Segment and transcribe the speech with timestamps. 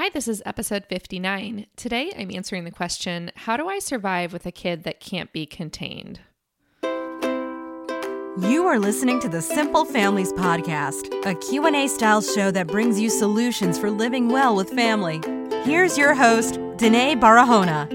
[0.00, 1.66] Hi, this is episode 59.
[1.76, 5.44] Today I'm answering the question How do I survive with a kid that can't be
[5.44, 6.20] contained?
[6.82, 13.10] You are listening to the Simple Families podcast, a Q&A style show that brings you
[13.10, 15.20] solutions for living well with family.
[15.64, 17.86] Here's your host, Danae Barahona.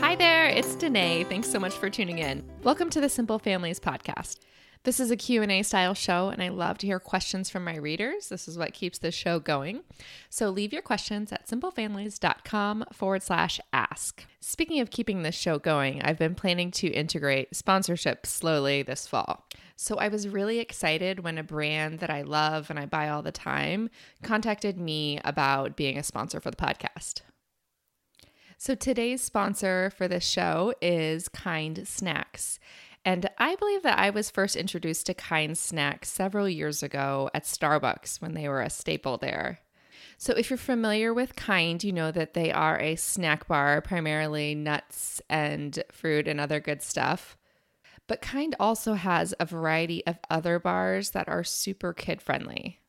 [0.00, 1.24] Hi there, it's Danae.
[1.24, 2.44] Thanks so much for tuning in.
[2.64, 4.40] Welcome to the Simple Families podcast.
[4.82, 8.30] This is a Q&A style show and I love to hear questions from my readers.
[8.30, 9.82] This is what keeps this show going.
[10.30, 14.24] So leave your questions at simplefamilies.com forward slash ask.
[14.40, 19.46] Speaking of keeping this show going, I've been planning to integrate sponsorship slowly this fall.
[19.76, 23.20] So I was really excited when a brand that I love and I buy all
[23.20, 23.90] the time
[24.22, 27.20] contacted me about being a sponsor for the podcast.
[28.56, 32.58] So today's sponsor for this show is Kind Snacks.
[33.04, 37.44] And I believe that I was first introduced to Kind Snacks several years ago at
[37.44, 39.60] Starbucks when they were a staple there.
[40.18, 44.54] So, if you're familiar with Kind, you know that they are a snack bar, primarily
[44.54, 47.38] nuts and fruit and other good stuff.
[48.06, 52.80] But Kind also has a variety of other bars that are super kid friendly.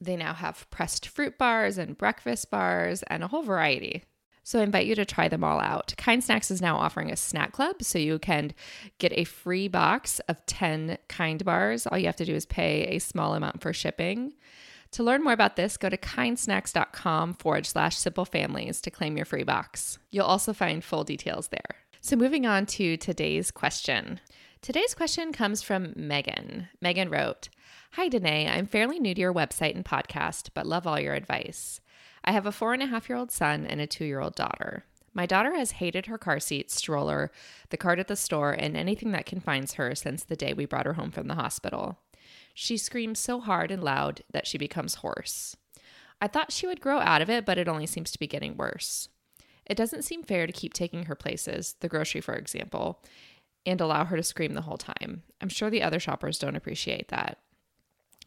[0.00, 4.04] They now have pressed fruit bars and breakfast bars and a whole variety.
[4.50, 5.94] So I invite you to try them all out.
[5.96, 8.52] Kind Snacks is now offering a snack club, so you can
[8.98, 11.86] get a free box of 10 Kind bars.
[11.86, 14.32] All you have to do is pay a small amount for shipping.
[14.90, 19.24] To learn more about this, go to kindsnacks.com forward slash simple families to claim your
[19.24, 20.00] free box.
[20.10, 21.76] You'll also find full details there.
[22.00, 24.18] So, moving on to today's question.
[24.62, 26.66] Today's question comes from Megan.
[26.80, 27.50] Megan wrote
[27.92, 28.48] Hi, Danae.
[28.48, 31.80] I'm fairly new to your website and podcast, but love all your advice.
[32.24, 34.34] I have a four and a half year old son and a two year old
[34.34, 34.84] daughter.
[35.12, 37.32] My daughter has hated her car seat, stroller,
[37.70, 40.86] the cart at the store, and anything that confines her since the day we brought
[40.86, 41.98] her home from the hospital.
[42.54, 45.56] She screams so hard and loud that she becomes hoarse.
[46.20, 48.56] I thought she would grow out of it, but it only seems to be getting
[48.56, 49.08] worse.
[49.66, 53.02] It doesn't seem fair to keep taking her places, the grocery, for example,
[53.64, 55.22] and allow her to scream the whole time.
[55.40, 57.38] I'm sure the other shoppers don't appreciate that.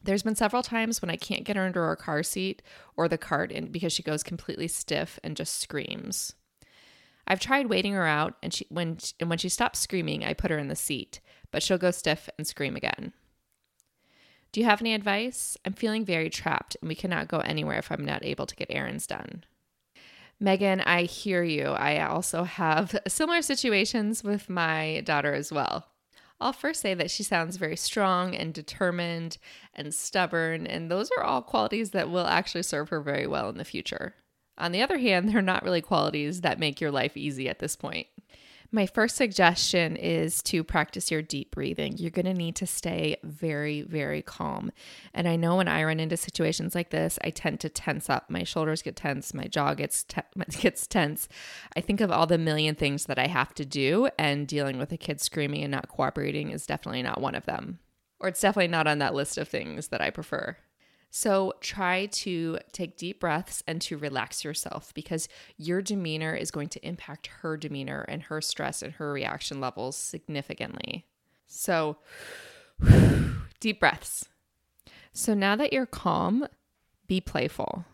[0.03, 2.61] There's been several times when I can't get her into her car seat
[2.97, 6.33] or the cart in because she goes completely stiff and just screams.
[7.25, 10.51] I've tried waiting her out and she when and when she stops screaming, I put
[10.51, 11.21] her in the seat,
[11.51, 13.13] but she'll go stiff and scream again.
[14.51, 15.57] Do you have any advice?
[15.65, 18.67] I'm feeling very trapped and we cannot go anywhere if I'm not able to get
[18.69, 19.45] errands done.
[20.39, 21.67] Megan, I hear you.
[21.67, 25.87] I also have similar situations with my daughter as well.
[26.39, 29.37] I'll first say that she sounds very strong and determined
[29.73, 33.57] and stubborn, and those are all qualities that will actually serve her very well in
[33.57, 34.15] the future.
[34.57, 37.75] On the other hand, they're not really qualities that make your life easy at this
[37.75, 38.07] point.
[38.75, 41.95] My first suggestion is to practice your deep breathing.
[41.99, 44.71] You're going to need to stay very, very calm.
[45.13, 48.31] And I know when I run into situations like this, I tend to tense up.
[48.31, 50.21] My shoulders get tense, my jaw gets te-
[50.59, 51.29] gets tense.
[51.77, 54.91] I think of all the million things that I have to do, and dealing with
[54.91, 57.77] a kid screaming and not cooperating is definitely not one of them.
[58.19, 60.57] Or it's definitely not on that list of things that I prefer.
[61.15, 66.69] So try to take deep breaths and to relax yourself because your demeanor is going
[66.69, 71.05] to impact her demeanor and her stress and her reaction levels significantly.
[71.45, 71.97] So
[73.59, 74.25] deep breaths.
[75.11, 76.47] So now that you're calm,
[77.05, 77.85] be playful.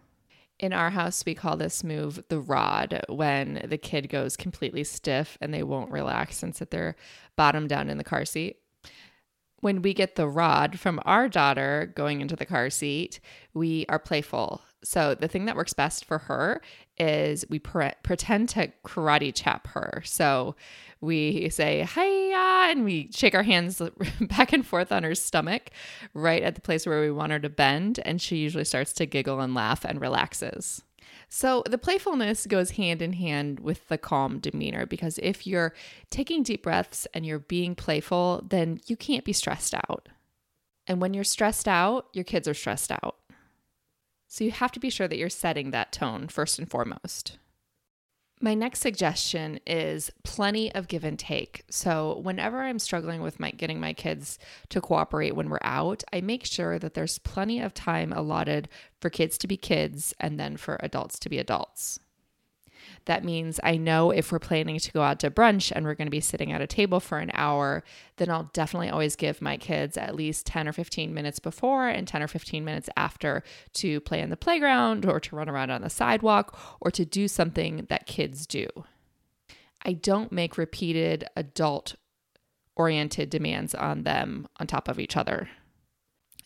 [0.58, 5.38] In our house, we call this move the rod when the kid goes completely stiff
[5.42, 6.96] and they won't relax and sit their
[7.36, 8.60] bottom down in the car seat
[9.62, 13.20] when we get the rod from our daughter going into the car seat,
[13.54, 14.62] we are playful.
[14.84, 16.62] So the thing that works best for her
[16.98, 20.02] is we pre- pretend to karate chop her.
[20.06, 20.56] So
[21.02, 23.82] we say hiya and we shake our hands
[24.22, 25.72] back and forth on her stomach
[26.14, 29.06] right at the place where we want her to bend and she usually starts to
[29.06, 30.82] giggle and laugh and relaxes.
[31.30, 35.76] So the playfulness goes hand in hand with the calm demeanor because if you're
[36.10, 40.10] taking deep breaths and you're being playful, then you can't be stressed out.
[40.88, 43.18] And when you're stressed out, your kids are stressed out.
[44.28, 47.38] So you have to be sure that you're setting that tone first and foremost.
[48.42, 51.64] My next suggestion is plenty of give and take.
[51.70, 54.40] So, whenever I'm struggling with my getting my kids
[54.70, 58.70] to cooperate when we're out, I make sure that there's plenty of time allotted
[59.02, 62.00] for kids to be kids and then for adults to be adults.
[63.06, 66.08] That means I know if we're planning to go out to brunch and we're going
[66.08, 67.84] to be sitting at a table for an hour,
[68.18, 72.08] then I'll definitely always give my kids at least 10 or 15 minutes before and
[72.08, 73.44] 10 or 15 minutes after
[73.74, 77.28] to play in the playground or to run around on the sidewalk or to do
[77.28, 78.68] something that kids do.
[79.84, 81.96] I don't make repeated adult
[82.76, 85.50] oriented demands on them on top of each other.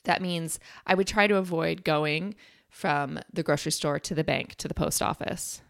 [0.03, 2.35] That means I would try to avoid going
[2.69, 5.61] from the grocery store to the bank to the post office.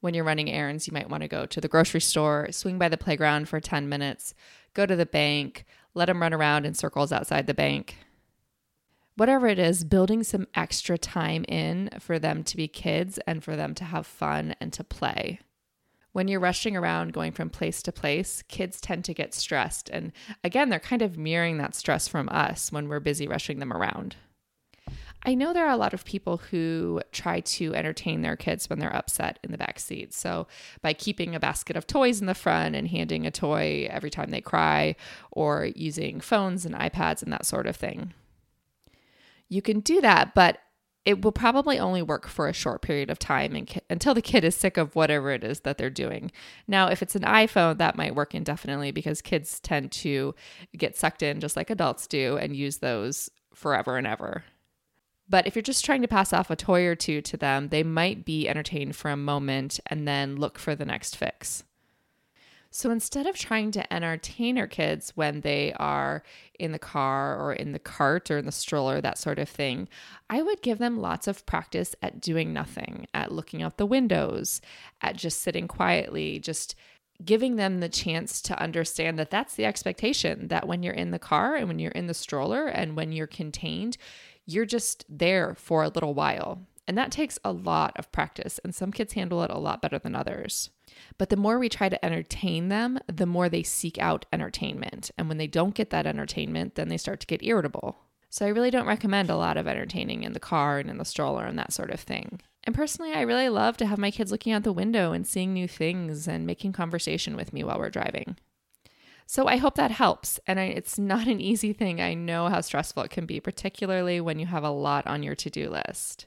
[0.00, 2.88] When you're running errands, you might want to go to the grocery store, swing by
[2.88, 4.34] the playground for 10 minutes,
[4.72, 7.98] go to the bank, let them run around in circles outside the bank.
[9.16, 13.56] Whatever it is, building some extra time in for them to be kids and for
[13.56, 15.40] them to have fun and to play.
[16.12, 19.90] When you're rushing around going from place to place, kids tend to get stressed.
[19.90, 20.12] And
[20.42, 24.16] again, they're kind of mirroring that stress from us when we're busy rushing them around.
[25.22, 28.78] I know there are a lot of people who try to entertain their kids when
[28.78, 30.14] they're upset in the back seat.
[30.14, 30.46] So,
[30.80, 34.30] by keeping a basket of toys in the front and handing a toy every time
[34.30, 34.96] they cry,
[35.30, 38.14] or using phones and iPads and that sort of thing.
[39.48, 40.60] You can do that, but
[41.04, 44.44] it will probably only work for a short period of time ki- until the kid
[44.44, 46.30] is sick of whatever it is that they're doing.
[46.68, 50.34] Now, if it's an iPhone, that might work indefinitely because kids tend to
[50.76, 54.44] get sucked in just like adults do and use those forever and ever.
[55.30, 57.84] But if you're just trying to pass off a toy or two to them, they
[57.84, 61.62] might be entertained for a moment and then look for the next fix.
[62.72, 66.22] So instead of trying to entertain our kids when they are
[66.58, 69.88] in the car or in the cart or in the stroller, that sort of thing,
[70.28, 74.60] I would give them lots of practice at doing nothing, at looking out the windows,
[75.00, 76.74] at just sitting quietly, just
[77.24, 81.18] giving them the chance to understand that that's the expectation that when you're in the
[81.18, 83.96] car and when you're in the stroller and when you're contained,
[84.46, 86.66] you're just there for a little while.
[86.88, 89.98] And that takes a lot of practice, and some kids handle it a lot better
[89.98, 90.70] than others.
[91.18, 95.12] But the more we try to entertain them, the more they seek out entertainment.
[95.16, 97.98] And when they don't get that entertainment, then they start to get irritable.
[98.28, 101.04] So I really don't recommend a lot of entertaining in the car and in the
[101.04, 102.40] stroller and that sort of thing.
[102.64, 105.52] And personally, I really love to have my kids looking out the window and seeing
[105.52, 108.36] new things and making conversation with me while we're driving.
[109.26, 110.40] So I hope that helps.
[110.46, 112.00] And I, it's not an easy thing.
[112.00, 115.36] I know how stressful it can be, particularly when you have a lot on your
[115.36, 116.26] to do list.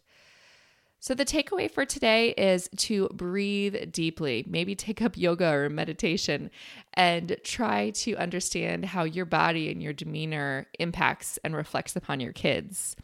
[1.02, 6.50] So, the takeaway for today is to breathe deeply, maybe take up yoga or meditation,
[6.94, 12.32] and try to understand how your body and your demeanor impacts and reflects upon your
[12.32, 12.96] kids.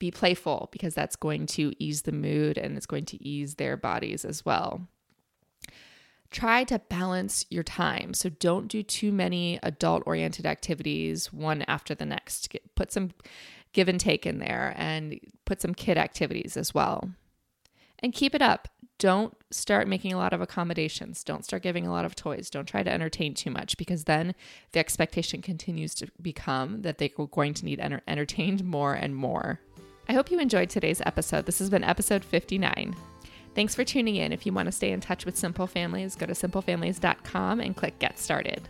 [0.00, 3.76] Be playful because that's going to ease the mood and it's going to ease their
[3.76, 4.88] bodies as well
[6.30, 8.14] try to balance your time.
[8.14, 12.50] So don't do too many adult oriented activities one after the next.
[12.50, 13.10] Get, put some
[13.72, 17.10] give and take in there and put some kid activities as well.
[18.00, 18.68] And keep it up.
[18.98, 21.24] Don't start making a lot of accommodations.
[21.24, 22.50] Don't start giving a lot of toys.
[22.50, 24.34] Don't try to entertain too much because then
[24.72, 29.60] the expectation continues to become that they're going to need enter- entertained more and more.
[30.10, 31.46] I hope you enjoyed today's episode.
[31.46, 32.96] This has been episode 59.
[33.54, 34.32] Thanks for tuning in.
[34.32, 37.96] If you want to stay in touch with Simple Families, go to simplefamilies.com and click
[38.00, 38.68] Get Started.